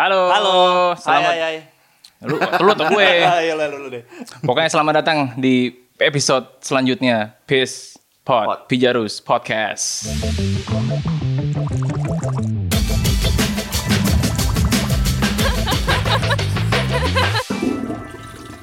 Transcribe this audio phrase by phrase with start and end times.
[0.00, 0.32] Halo.
[0.32, 0.56] Halo.
[0.96, 1.28] Selamat.
[1.28, 2.24] Hai, hai, hai.
[2.24, 3.10] Lu, lu atau gue?
[3.44, 4.00] Ayo lah lu deh.
[4.40, 7.36] Pokoknya selamat datang di episode selanjutnya.
[7.44, 8.58] Peace Pod, Pod.
[8.64, 10.08] Pijarus Podcast.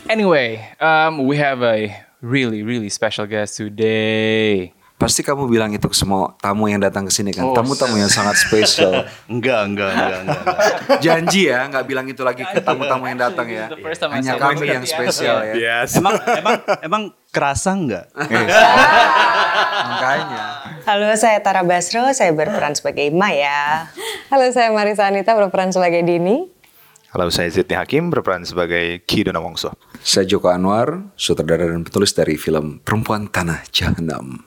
[0.10, 1.94] Anyway, um, we have a
[2.26, 4.74] really really special guest today.
[4.98, 7.45] Pasti kamu bilang itu ke semua tamu yang datang ke sini kan.
[7.45, 9.05] Oh, Tamu-tamu yang sangat spesial.
[9.30, 10.41] Enggak, enggak, enggak, enggak.
[10.41, 11.00] enggak.
[11.05, 13.70] Janji ya, nggak bilang itu lagi ke tamu-tamu yang datang ya.
[14.09, 15.53] Hanya kami yang spesial ya.
[15.53, 16.02] Yes.
[16.02, 18.09] Emang emang emang kerasa enggak?
[19.94, 20.44] Makanya.
[20.89, 23.94] Halo, saya Tara Basro, saya berperan sebagai Maya.
[24.34, 26.56] Halo, saya Marisa Anita, berperan sebagai Dini.
[27.17, 29.73] Halo, saya Zidni Hakim berperan sebagai Ki Dona Wongso.
[30.05, 34.45] Saya Joko Anwar, sutradara dan penulis dari film Perempuan Tanah Jahanam.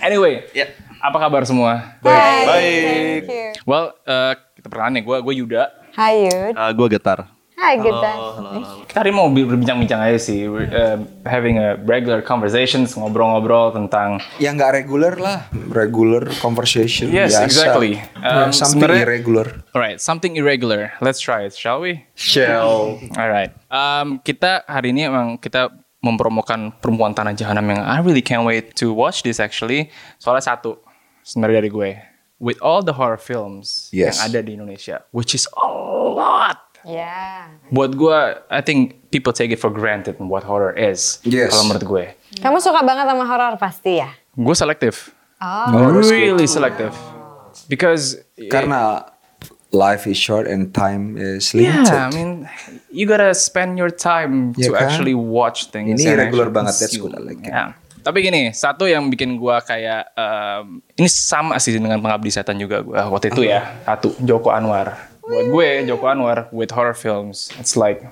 [0.00, 0.72] Anyway, Ya.
[1.04, 2.00] apa kabar semua?
[2.00, 2.44] Baik.
[2.48, 3.48] thank you.
[3.68, 5.02] Well, uh, kita perkenalan ya.
[5.04, 5.62] Gue gue Yuda.
[5.92, 6.56] Hai, Yud.
[6.56, 7.35] Ah, gua getar.
[7.56, 8.12] Hai, Gita.
[8.84, 14.52] Kita hari mau berbincang-bincang aja sih, We're, uh, having a regular conversations, ngobrol-ngobrol tentang Yang
[14.60, 15.38] nggak regular lah,
[15.72, 17.48] regular conversation Yes, biasa.
[17.48, 17.92] exactly.
[17.96, 19.46] Ya, Um, something sebenarnya- irregular.
[19.72, 20.92] Alright, something irregular.
[21.00, 22.04] Let's try it, shall we?
[22.12, 23.00] Shell.
[23.16, 23.56] Alright.
[23.72, 25.72] Um, kita hari ini emang kita
[26.04, 29.88] mempromokan Perempuan Tanah Jahanam yang I really can't wait to watch this actually.
[30.20, 30.76] Soalnya satu,
[31.24, 31.90] sebenarnya dari gue.
[32.36, 34.20] With all the horror films Yes.
[34.20, 35.64] yang ada di Indonesia, which is a
[36.12, 36.65] lot.
[36.86, 37.50] Ya.
[37.74, 41.18] Buat gue, I think people take it for granted what horror is.
[41.26, 41.50] Yes.
[41.50, 42.04] Kalau menurut gue.
[42.38, 44.14] Kamu suka banget sama horor pasti ya?
[44.38, 45.10] Gue selektif.
[45.42, 46.00] Oh.
[46.06, 46.94] really selective.
[47.66, 49.02] Because Karena
[49.74, 51.98] life is short and time is yeah, limited.
[51.98, 52.30] I mean,
[52.88, 54.86] you gotta spend your time Ya to kan?
[54.86, 55.98] actually watch things.
[55.98, 57.42] Ini regular banget, that's good, I like.
[57.42, 57.74] Yeah.
[58.06, 62.78] Tapi gini, satu yang bikin gua kayak um, ini sama sih dengan pengabdi setan juga
[62.78, 63.82] gua waktu itu ya.
[63.82, 65.15] Satu, Joko Anwar.
[65.26, 68.06] Buat gue, Joko Anwar with horror films, it's like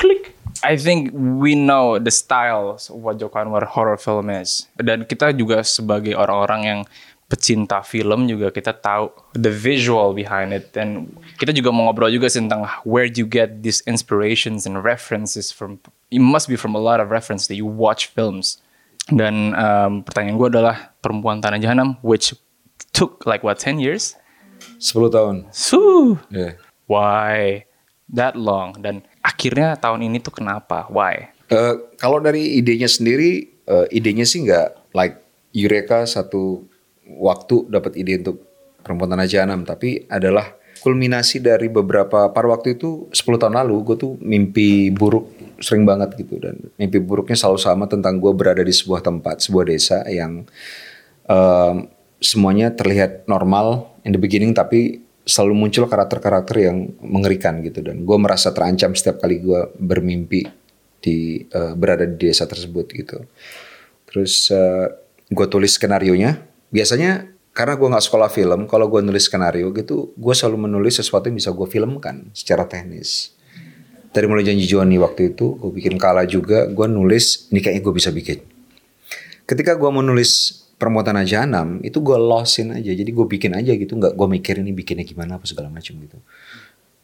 [0.00, 0.32] click.
[0.64, 4.64] I think we know the styles of what Joko Anwar horror film is.
[4.80, 6.80] Dan kita juga sebagai orang-orang yang
[7.28, 11.08] pecinta film juga kita tahu the visual behind it dan
[11.40, 15.48] kita juga mau ngobrol juga sih tentang where do you get these inspirations and references
[15.48, 15.80] from
[16.12, 18.60] it must be from a lot of reference that you watch films
[19.08, 22.36] dan um, pertanyaan gue adalah perempuan tanah jahanam which
[22.92, 24.14] took like what 10 years
[24.84, 25.36] 10 tahun.
[25.48, 26.60] Suh, Yeah.
[26.84, 27.64] why
[28.12, 33.86] that long dan akhirnya tahun ini tuh kenapa why Eh, kalau dari idenya sendiri, eh,
[33.92, 35.20] idenya sih nggak like
[35.52, 36.64] Eureka satu
[37.04, 38.40] waktu dapat ide untuk
[38.80, 43.96] perempuan tanah jahanam, tapi adalah kulminasi dari beberapa pada waktu itu 10 tahun lalu gue
[43.96, 48.74] tuh mimpi buruk sering banget gitu dan mimpi buruknya selalu sama tentang gue berada di
[48.74, 50.44] sebuah tempat sebuah desa yang
[51.24, 51.76] em,
[52.20, 58.16] semuanya terlihat normal in the beginning tapi selalu muncul karakter-karakter yang mengerikan gitu dan gue
[58.20, 60.44] merasa terancam setiap kali gue bermimpi
[61.00, 63.24] di eh, berada di desa tersebut gitu.
[64.08, 64.52] Terus
[65.26, 66.38] gue tulis skenario nya.
[66.70, 71.30] Biasanya karena gue nggak sekolah film, kalau gue nulis skenario gitu, gue selalu menulis sesuatu
[71.30, 73.30] yang bisa gue filmkan secara teknis.
[74.10, 77.94] Dari mulai janji Joni waktu itu, gue bikin kala juga, gue nulis ini kayaknya gue
[77.94, 78.42] bisa bikin.
[79.46, 82.92] Ketika gue menulis Perempuan Tanah Jahanam, itu gue lossin aja.
[82.92, 86.20] Jadi gue bikin aja gitu, nggak gue mikir ini bikinnya gimana apa segala macam gitu.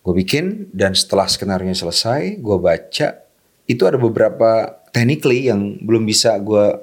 [0.04, 3.08] Gue bikin dan setelah skenario selesai, gue baca
[3.64, 6.76] itu ada beberapa technically yang belum bisa gue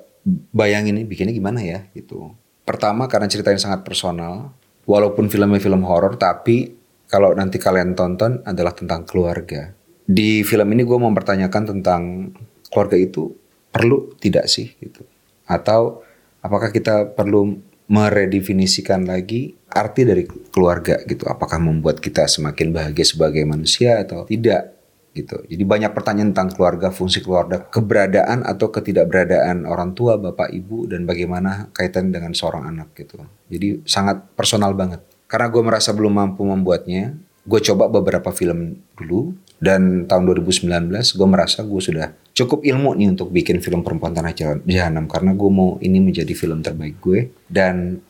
[0.49, 2.33] bayangin ini bikinnya gimana ya gitu.
[2.65, 4.57] Pertama karena ceritanya sangat personal,
[4.89, 6.73] walaupun filmnya film horor, tapi
[7.05, 9.69] kalau nanti kalian tonton adalah tentang keluarga.
[10.01, 12.33] Di film ini gue mempertanyakan tentang
[12.73, 13.37] keluarga itu
[13.69, 15.05] perlu tidak sih gitu,
[15.45, 16.01] atau
[16.47, 21.27] apakah kita perlu meredefinisikan lagi arti dari keluarga gitu?
[21.27, 24.77] Apakah membuat kita semakin bahagia sebagai manusia atau tidak?
[25.17, 25.41] gitu.
[25.49, 31.09] Jadi banyak pertanyaan tentang keluarga, fungsi keluarga, keberadaan atau ketidakberadaan orang tua, bapak, ibu, dan
[31.09, 33.17] bagaimana kaitan dengan seorang anak gitu.
[33.49, 35.01] Jadi sangat personal banget.
[35.25, 41.27] Karena gue merasa belum mampu membuatnya, gue coba beberapa film dulu dan tahun 2019 gue
[41.27, 44.33] merasa gue sudah cukup ilmu nih untuk bikin film Perempuan Tanah
[44.65, 48.01] Jahanam karena gue mau ini menjadi film terbaik gue dan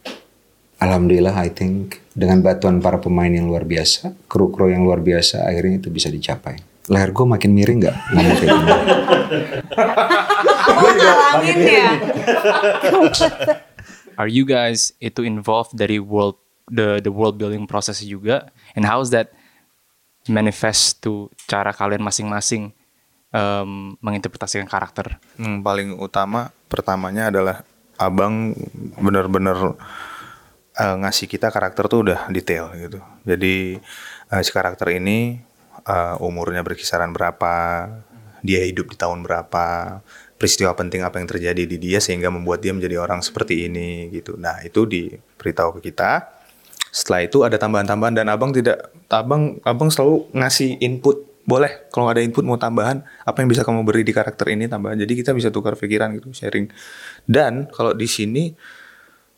[0.77, 5.81] Alhamdulillah I think dengan bantuan para pemain yang luar biasa, kru-kru yang luar biasa akhirnya
[5.81, 6.61] itu bisa dicapai.
[6.85, 7.97] Leher gue makin miring nggak?
[8.13, 8.71] Ngomong kayak gini.
[10.69, 11.89] Kamu ngalamin ya?
[14.17, 16.35] are you guys itu involved dari world
[16.67, 19.31] the the world building process juga and how is that
[20.29, 22.71] manifest to cara kalian masing-masing
[23.31, 27.63] um, menginterpretasikan karakter Hmm, paling utama pertamanya adalah
[27.97, 28.53] abang
[29.01, 29.73] bener-bener
[30.77, 33.01] eh, ngasih kita karakter tuh udah detail gitu.
[33.25, 33.81] Jadi
[34.31, 35.41] eh, si karakter ini
[35.83, 37.55] eh, umurnya berkisaran berapa,
[38.45, 39.99] dia hidup di tahun berapa,
[40.37, 44.37] peristiwa penting apa yang terjadi di dia sehingga membuat dia menjadi orang seperti ini gitu.
[44.37, 46.36] Nah itu diberitahu ke kita.
[46.97, 51.21] Setelah itu ada tambahan-tambahan dan abang tidak, abang abang selalu ngasih input.
[51.45, 54.97] Boleh kalau ada input mau tambahan apa yang bisa kamu beri di karakter ini tambahan.
[54.97, 56.73] Jadi kita bisa tukar pikiran gitu, sharing.
[57.29, 58.57] Dan kalau di sini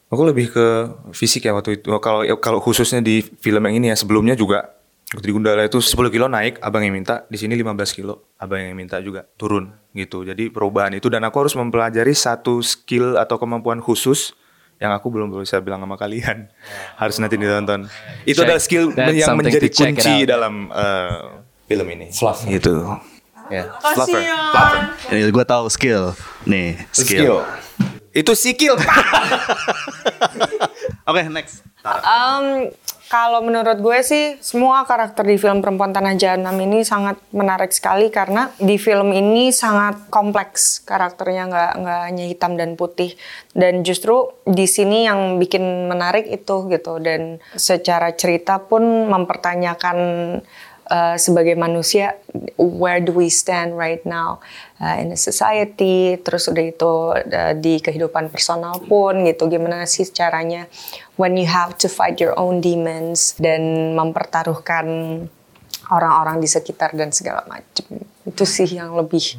[0.09, 0.65] Aku lebih ke
[1.13, 1.93] fisik ya waktu itu.
[2.01, 4.73] Kalau kalau khususnya di film yang ini ya sebelumnya juga
[5.09, 7.29] di Gundala itu 10 kilo naik, abang yang minta.
[7.29, 10.25] Di sini 15 kilo, abang yang minta juga turun gitu.
[10.25, 14.33] Jadi perubahan itu dan aku harus mempelajari satu skill atau kemampuan khusus
[14.79, 16.47] yang aku belum bisa bilang sama kalian.
[17.01, 17.91] harus nanti ditonton.
[18.23, 18.47] Itu Check.
[18.47, 21.19] adalah skill That's yang menjadi kunci dalam eh,
[21.67, 22.07] film ini.
[22.15, 22.47] Fluff.
[22.47, 22.87] Gitu.
[23.51, 23.75] Ya.
[23.83, 24.23] Fluffer.
[24.23, 24.83] Fluffer.
[25.11, 26.15] Ini gue tahu skill.
[26.47, 27.43] Nih, skill.
[28.15, 28.79] Itu skill.
[31.09, 31.65] Oke, next.
[31.83, 32.69] Um,
[33.09, 38.13] kalau menurut gue sih semua karakter di film Perempuan Tanah Jahanam ini sangat menarik sekali
[38.13, 43.17] karena di film ini sangat kompleks karakternya nggak nggak hanya hitam dan putih.
[43.49, 47.01] Dan justru di sini yang bikin menarik itu gitu.
[47.01, 49.97] Dan secara cerita pun mempertanyakan
[50.89, 52.17] uh, sebagai manusia
[52.57, 54.41] where do we stand right now
[54.81, 56.17] uh, in the society?
[56.19, 59.47] Terus udah itu uh, di kehidupan personal pun gitu.
[59.47, 60.65] Gimana sih caranya
[61.15, 64.85] when you have to fight your own demons dan mempertaruhkan
[65.89, 67.85] orang-orang di sekitar dan segala macam
[68.29, 69.37] itu sih yang lebih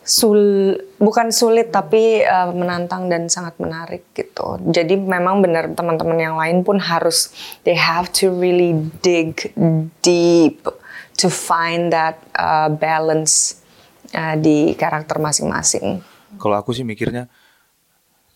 [0.00, 4.58] sul bukan sulit tapi uh, menantang dan sangat menarik gitu.
[4.70, 7.30] Jadi memang benar teman-teman yang lain pun harus
[7.62, 8.74] they have to really
[9.04, 9.52] dig
[10.00, 10.64] deep
[11.20, 13.60] to find that uh, balance
[14.16, 16.00] uh, di karakter masing-masing.
[16.40, 17.28] Kalau aku sih mikirnya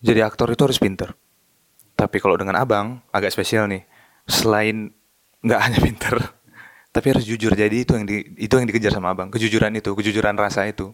[0.05, 1.17] jadi aktor itu harus pinter.
[1.95, 3.87] Tapi kalau dengan abang agak spesial nih.
[4.25, 4.89] Selain
[5.45, 6.17] nggak hanya pinter,
[6.89, 7.53] tapi harus jujur.
[7.53, 9.29] Jadi itu yang di, itu yang dikejar sama abang.
[9.29, 10.89] Kejujuran itu, kejujuran rasa itu.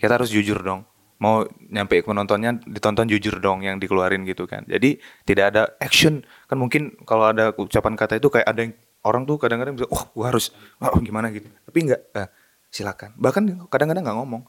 [0.00, 0.88] Kita harus jujur dong.
[1.20, 4.64] Mau nyampe ke penontonnya ditonton jujur dong yang dikeluarin gitu kan.
[4.64, 4.96] Jadi
[5.28, 6.24] tidak ada action.
[6.48, 8.72] Kan mungkin kalau ada ucapan kata itu kayak ada yang
[9.04, 10.48] orang tuh kadang-kadang bisa, oh gua harus,
[10.80, 11.44] oh gimana gitu.
[11.68, 12.28] Tapi enggak, eh,
[12.72, 13.12] silakan.
[13.20, 14.42] Bahkan kadang-kadang nggak ngomong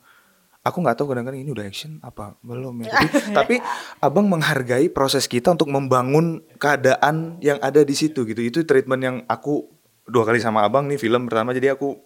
[0.62, 2.94] aku nggak tahu kadang-kadang ini udah action apa belum ya.
[2.94, 3.08] Tapi,
[3.38, 3.56] tapi
[4.00, 8.42] abang menghargai proses kita untuk membangun keadaan yang ada di situ gitu.
[8.42, 9.68] Itu treatment yang aku
[10.06, 11.98] dua kali sama abang nih film pertama jadi aku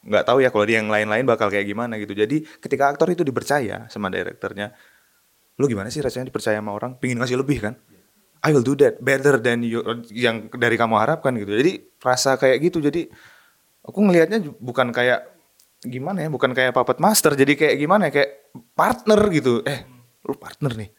[0.00, 2.16] nggak tahu ya kalau dia yang lain-lain bakal kayak gimana gitu.
[2.16, 4.72] Jadi ketika aktor itu dipercaya sama direkturnya,
[5.60, 6.96] lu gimana sih rasanya dipercaya sama orang?
[6.96, 7.74] Pingin ngasih lebih kan?
[8.40, 11.52] I will do that better than you, yang dari kamu harapkan gitu.
[11.52, 12.80] Jadi rasa kayak gitu.
[12.80, 13.12] Jadi
[13.84, 15.28] aku ngelihatnya bukan kayak
[15.84, 17.36] gimana ya, bukan kayak puppet master.
[17.36, 18.30] Jadi kayak gimana ya, kayak
[18.72, 19.60] partner gitu.
[19.68, 19.84] Eh,
[20.24, 20.90] lu partner nih,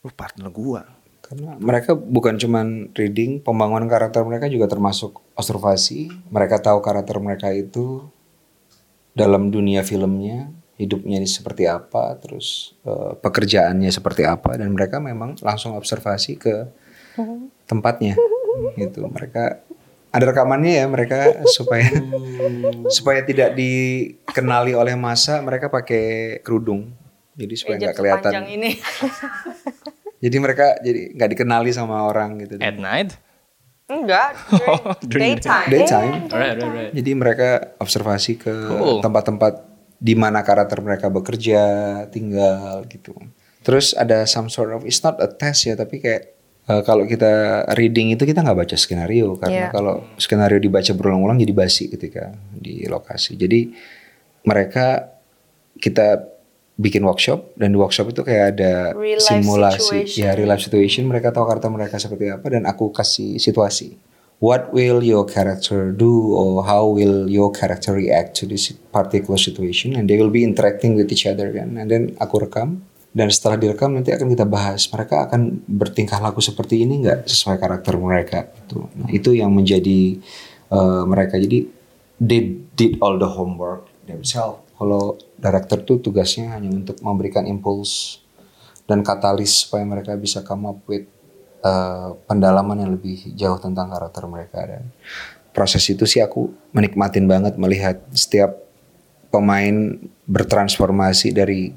[0.00, 0.88] lu partner gua.
[1.20, 6.08] Karena mereka bukan cuman reading, pembangunan karakter mereka juga termasuk observasi.
[6.32, 8.08] Mereka tahu karakter mereka itu
[9.12, 10.48] dalam dunia filmnya,
[10.80, 16.54] hidupnya ini seperti apa, terus eh, pekerjaannya seperti apa, dan mereka memang langsung observasi ke
[17.68, 18.16] tempatnya.
[18.76, 19.00] Gitu.
[19.08, 19.64] Mereka
[20.12, 21.88] ada rekamannya ya mereka supaya
[22.92, 26.92] supaya tidak dikenali oleh masa, mereka pakai kerudung.
[27.32, 28.32] Jadi supaya nggak kelihatan.
[28.44, 28.70] Ini.
[30.22, 32.54] Jadi mereka jadi nggak dikenali sama orang gitu.
[32.62, 33.18] At night?
[33.92, 34.32] Enggak,
[34.64, 35.68] Oh, during the daytime.
[35.68, 36.12] Daytime.
[36.24, 36.92] Alright, alright, alright.
[36.92, 38.98] Jadi mereka observasi ke Cool.
[39.00, 41.62] tempat-tempat di mana karakter mereka bekerja,
[42.08, 43.12] tinggal gitu.
[43.60, 46.34] Terus ada some sort of it's not a test ya, tapi kayak
[46.64, 47.30] eh, kalau kita
[47.74, 49.70] reading itu kita nggak baca skenario karena Iya.
[49.70, 53.36] kalau skenario dibaca berulang-ulang jadi basi ketika di lokasi.
[53.36, 53.70] Jadi
[54.42, 55.14] mereka
[55.74, 56.31] kita
[56.82, 59.78] bikin workshop dan di workshop itu kayak ada Real life simulasi.
[59.78, 60.18] Situation.
[60.18, 63.94] ya real life situation mereka tahu karakter mereka seperti apa dan aku kasih situasi.
[64.42, 69.94] What will your character do or how will your character react to this particular situation?
[69.94, 72.82] And they will be interacting with each other kan and then aku rekam
[73.14, 77.60] dan setelah direkam nanti akan kita bahas mereka akan bertingkah laku seperti ini nggak sesuai
[77.60, 80.18] karakter mereka itu nah, itu yang menjadi
[80.74, 81.38] uh, mereka.
[81.38, 81.70] Jadi
[82.18, 88.18] they did all the homework themselves kalau director tuh tugasnya hanya untuk memberikan impuls
[88.90, 91.06] dan katalis supaya mereka bisa come up with
[91.62, 94.58] uh, pendalaman yang lebih jauh tentang karakter mereka.
[94.66, 94.90] Dan
[95.54, 98.58] proses itu sih aku menikmatin banget melihat setiap
[99.30, 101.70] pemain bertransformasi dari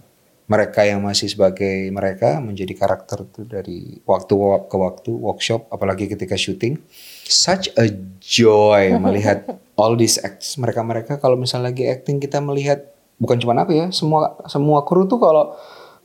[0.45, 4.33] mereka yang masih sebagai mereka menjadi karakter itu dari waktu
[4.65, 6.81] ke waktu workshop apalagi ketika syuting.
[7.25, 7.85] Such a
[8.17, 9.45] joy melihat
[9.79, 11.21] all these acts mereka-mereka.
[11.21, 15.55] Kalau misalnya lagi acting kita melihat bukan cuma aku ya semua semua kru tuh kalau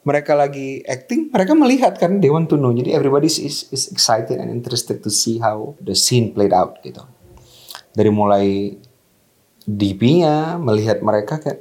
[0.00, 2.72] mereka lagi acting, mereka melihat kan they want to know.
[2.72, 7.04] Jadi everybody is is excited and interested to see how the scene played out gitu.
[7.92, 8.76] Dari mulai
[9.68, 11.60] DP-nya melihat mereka kayak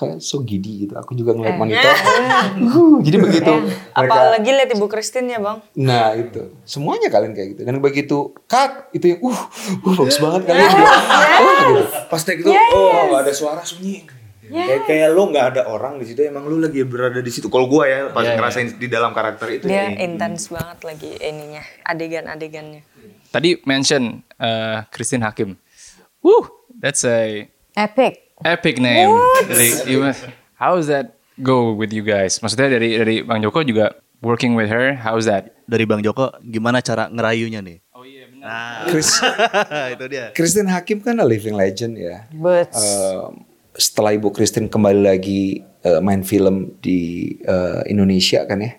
[0.00, 0.94] kayak so giddy gitu.
[0.96, 1.94] Aku juga ngeliat monitor.
[2.60, 3.52] Uh, jadi begitu
[3.92, 5.58] mereka Apalagi lihat Ibu Christine ya bang.
[5.76, 9.34] Nah itu semuanya kalian kayak gitu dan begitu cut itu yang uh,
[9.84, 10.84] uh bagus banget kalian gitu.
[11.40, 11.82] Oh, gitu.
[12.08, 14.08] Pas take itu oh ada suara sunyi.
[14.50, 17.46] Kayak kayak lu nggak ada orang di situ emang lu lagi berada di situ.
[17.46, 20.02] Kalau gua ya pas ngerasain di dalam karakter itu Dia ya.
[20.02, 22.82] intens banget lagi ininya adegan-adegannya.
[23.30, 24.02] Tadi mention
[24.36, 25.54] uh, Christine Hakim.
[26.20, 28.34] Woo, that's a Epic.
[28.40, 29.14] epic name.
[29.44, 30.10] Dari, you-
[30.54, 32.40] how's that go with you guys?
[32.40, 35.54] Maksudnya dari dari Bang Joko juga working with her, how's that?
[35.64, 37.78] Dari Bang Joko, gimana cara ngerayunya nih?
[37.94, 38.44] Oh iya benar.
[38.44, 39.16] Nah, Chris,
[39.94, 40.32] itu dia.
[40.32, 42.26] Christine Hakim kan a living legend ya.
[42.32, 48.72] But Um, setelah Ibu Christine kembali lagi uh, main film di uh, Indonesia kan ya,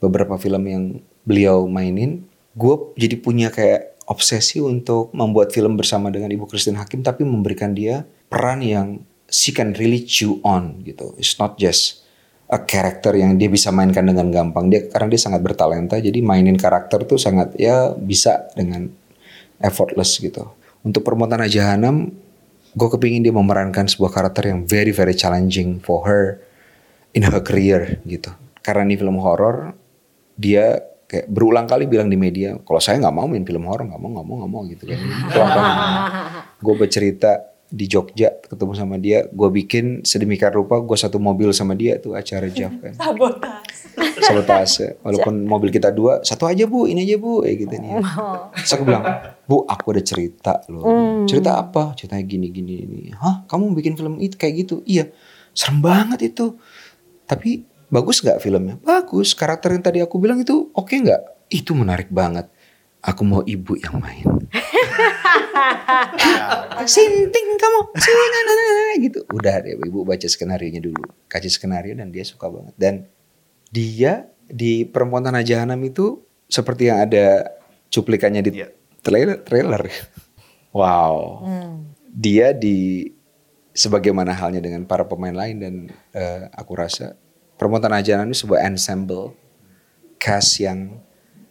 [0.00, 0.84] beberapa film yang
[1.24, 2.24] beliau mainin,
[2.56, 7.72] gue jadi punya kayak obsesi untuk membuat film bersama dengan Ibu Christine Hakim, tapi memberikan
[7.72, 11.14] dia peran yang she can really chew on gitu.
[11.16, 12.02] It's not just
[12.50, 14.66] a character yang dia bisa mainkan dengan gampang.
[14.66, 18.90] Dia karena dia sangat bertalenta, jadi mainin karakter tuh sangat ya bisa dengan
[19.62, 20.50] effortless gitu.
[20.82, 22.10] Untuk permontana Jahanam,
[22.70, 26.38] gue kepingin dia memerankan sebuah karakter yang very very challenging for her
[27.14, 28.30] in her career gitu.
[28.60, 29.74] Karena ini film horor,
[30.36, 30.78] dia
[31.10, 34.10] kayak berulang kali bilang di media, kalau saya nggak mau main film horor, nggak mau,
[34.14, 34.98] nggak mau, nggak mau gitu kan.
[36.60, 41.78] gue bercerita di Jogja ketemu sama dia, gue bikin sedemikian rupa, gue satu mobil sama
[41.78, 42.94] dia tuh acara Jav kan.
[44.20, 44.98] sabotase.
[45.06, 47.90] Walaupun mobil kita dua, satu aja bu, ini aja bu, kayak gitu nih.
[48.58, 49.04] Terus aku bilang,
[49.46, 50.84] bu, aku ada cerita loh.
[51.30, 51.94] Cerita apa?
[51.94, 53.00] Ceritanya gini gini ini.
[53.14, 54.82] Hah, kamu bikin film itu kayak gitu?
[54.82, 55.14] Iya,
[55.54, 56.58] serem banget itu.
[57.30, 58.76] Tapi bagus nggak filmnya?
[58.82, 59.32] Bagus.
[59.38, 61.50] Karakter yang tadi aku bilang itu oke nggak?
[61.50, 62.50] Itu menarik banget.
[63.00, 64.26] Aku mau ibu yang main.
[66.86, 67.80] Sinting kamu,
[69.04, 69.20] gitu.
[69.30, 72.74] Udah deh, ibu baca skenario nya dulu, kasih skenario dan dia suka banget.
[72.78, 72.94] Dan
[73.70, 77.54] dia di Perempuan Tanah Jahanam itu seperti yang ada
[77.92, 78.50] cuplikannya di
[79.02, 79.38] trailer.
[79.46, 79.82] trailer.
[80.70, 81.42] Wow,
[82.10, 83.10] dia di
[83.74, 85.74] sebagaimana halnya dengan para pemain lain dan
[86.14, 87.18] eh, aku rasa
[87.58, 89.36] Perempuan Tanah Jahanam ini sebuah ensemble
[90.16, 91.02] cast yang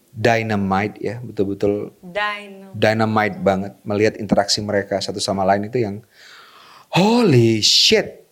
[0.10, 2.74] dynamite ya, betul-betul Dino.
[2.74, 6.02] dynamite banget melihat interaksi mereka satu sama lain itu yang
[6.94, 8.26] holy shit.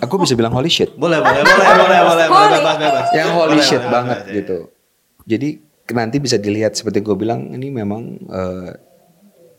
[0.00, 0.96] Aku bisa bilang holy shit.
[0.96, 3.06] Boleh, boleh, boleh, boleh, boleh, boleh, bebas, bebas.
[3.12, 4.58] Yang holy Boleh, shit boleh, banget boleh, gitu.
[5.28, 5.48] Jadi
[5.92, 8.72] nanti bisa dilihat seperti gue bilang ini memang eh,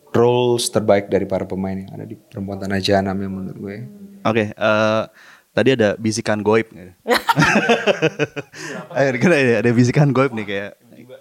[0.09, 3.75] roles terbaik dari para pemain yang ada di Perempuan Tanah Jahanam yang menurut gue.
[4.25, 5.03] Oke, eh,
[5.53, 6.73] tadi ada bisikan goib.
[6.73, 6.97] Ada,
[9.61, 10.73] ada bisikan goib nih kayak.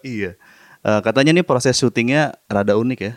[0.02, 0.38] Iya.
[0.84, 3.14] Eh, katanya nih proses syutingnya rada unik ya.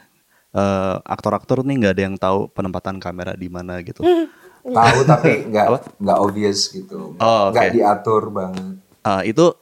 [0.51, 4.03] Eh, aktor-aktor nih nggak ada yang tahu penempatan kamera di mana gitu.
[4.61, 7.17] Tahu tapi nggak nggak obvious gitu.
[7.17, 7.57] Oh, oke.
[7.57, 8.77] Nggak diatur banget.
[9.01, 9.57] Eh, itu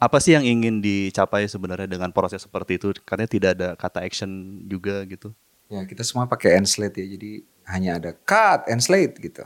[0.00, 2.96] apa sih yang ingin dicapai sebenarnya dengan proses seperti itu?
[3.04, 5.36] Katanya tidak ada kata action juga gitu.
[5.68, 7.30] Ya kita semua pakai Enslate ya, jadi
[7.68, 9.44] hanya ada cut Enslate gitu.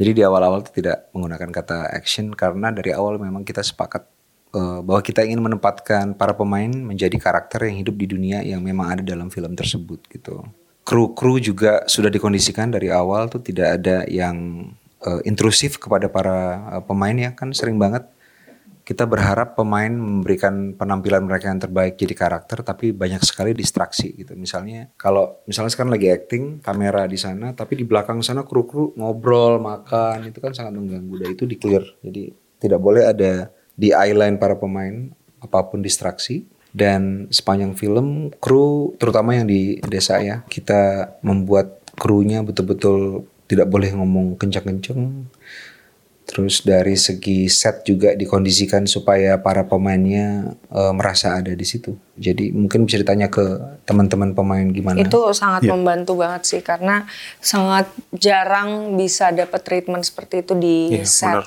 [0.00, 4.08] Jadi di awal-awal itu tidak menggunakan kata action karena dari awal memang kita sepakat
[4.54, 8.98] eh, bahwa kita ingin menempatkan para pemain menjadi karakter yang hidup di dunia yang memang
[8.98, 10.44] ada dalam film tersebut gitu.
[10.84, 14.68] Kru-kru juga sudah dikondisikan dari awal tuh tidak ada yang
[15.06, 16.38] eh, intrusif kepada para
[16.78, 18.06] eh, pemain ya kan sering banget
[18.90, 24.34] kita berharap pemain memberikan penampilan mereka yang terbaik jadi karakter tapi banyak sekali distraksi gitu
[24.34, 29.62] misalnya kalau misalnya sekarang lagi acting kamera di sana tapi di belakang sana kru-kru ngobrol
[29.62, 34.36] makan itu kan sangat mengganggu dan itu di clear jadi tidak boleh ada di eyeline
[34.36, 35.08] para pemain
[35.40, 36.44] apa pun distraksi
[36.76, 43.90] dan sepanjang film kru terutama yang di desa ya kita membuat krunya betul-betul tidak boleh
[43.96, 45.26] ngomong kencang-kencang
[46.30, 51.98] Terus dari segi set juga dikondisikan supaya para pemainnya eh, merasa ada di situ.
[52.14, 53.42] Jadi mungkin bisa ditanya ke
[53.82, 55.02] teman-teman pemain gimana.
[55.02, 57.02] Itu sangat membantu banget sih karena
[57.42, 61.42] sangat jarang bisa dapat treatment seperti itu di set.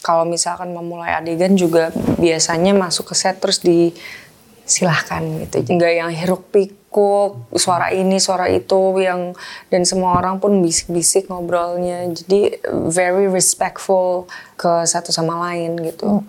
[0.00, 5.76] Kalau misalkan memulai adegan juga biasanya masuk ke set terus disilahkan gitu.
[5.76, 9.36] Enggak yang hiruk pikuk, suara ini, suara itu yang
[9.68, 12.08] dan semua orang pun bisik-bisik ngobrolnya.
[12.16, 14.24] Jadi very respectful
[14.56, 16.24] ke satu sama lain gitu.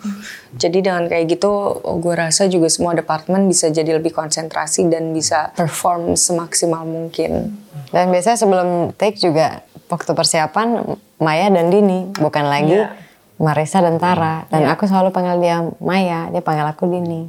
[0.60, 5.56] Jadi dengan kayak gitu gue rasa juga semua departemen bisa jadi lebih konsentrasi dan bisa
[5.56, 7.56] perform semaksimal mungkin.
[7.92, 13.11] Dan biasanya sebelum take juga waktu persiapan Maya dan Dini bukan lagi Iya.
[13.42, 14.46] Marisa dan Tara.
[14.48, 17.28] Dan aku selalu panggil dia Maya dia panggil aku Dini.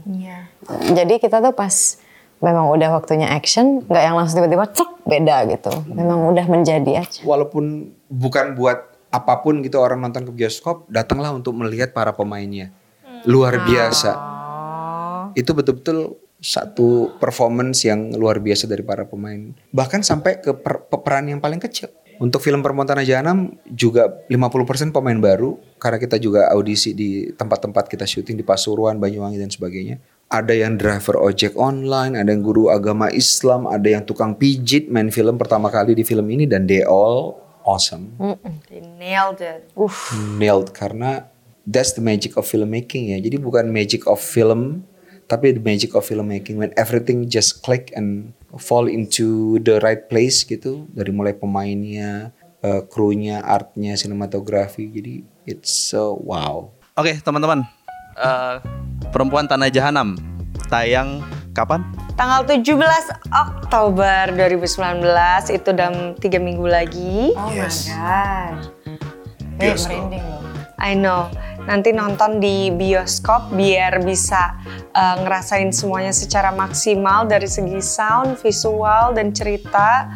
[0.93, 1.73] Jadi kita tuh pas
[2.43, 5.73] memang udah waktunya action nggak yang langsung tiba-tiba cek beda gitu.
[5.89, 7.21] Memang udah menjadi aja.
[7.25, 12.73] Walaupun bukan buat apa pun gitu orang nonton ke bioskop, datanglah untuk melihat para pemainnya.
[13.25, 14.13] Luar biasa.
[15.33, 19.55] Itu betul-betul satu performance yang luar biasa dari para pemain.
[19.71, 21.95] Bahkan sampai ke per- peperan yang paling kecil.
[22.19, 28.05] Untuk film Permontana Jahanam juga 50% pemain baru karena kita juga audisi di tempat-tempat kita
[28.05, 30.03] syuting di Pasuruan, Banyuwangi dan sebagainya.
[30.33, 35.13] Ada yang driver ojek online, ada yang guru agama Islam, ada yang tukang pijit main
[35.13, 38.17] film pertama kali di film ini dan they all awesome.
[38.69, 39.69] They nailed it.
[40.41, 41.29] Nailed karena
[41.67, 43.19] that's the magic of filmmaking ya.
[43.23, 44.89] Jadi bukan magic of film
[45.27, 50.45] tapi the magic of filmmaking when everything just click and fall into the right place
[50.45, 54.89] gitu dari mulai pemainnya, eh, krunya, artnya, sinematografi.
[54.93, 55.15] Jadi
[55.49, 56.69] it's so wow.
[56.95, 57.65] Oke teman-teman,
[58.13, 58.57] Eh,
[59.09, 60.21] Perempuan Tanah Jahanam
[60.69, 61.25] tayang
[61.57, 61.81] kapan?
[62.13, 62.77] Tanggal 17
[63.33, 67.33] Oktober 2019 itu dalam tiga minggu lagi.
[67.33, 68.57] oh my god
[69.57, 70.41] merinding loh
[70.83, 71.31] I know.
[71.63, 74.59] Nanti nonton di bioskop biar bisa
[74.93, 80.11] uh, ngerasain semuanya secara maksimal dari segi sound, visual, dan cerita.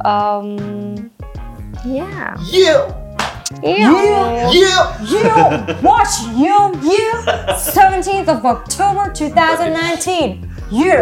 [0.00, 0.56] Um,
[1.84, 2.32] ya.
[2.52, 2.84] Yeah,
[3.64, 3.88] Iya.
[4.52, 4.84] yeah.
[5.00, 5.24] You
[5.80, 7.08] watch you you
[7.56, 11.00] 17th of October 2019 you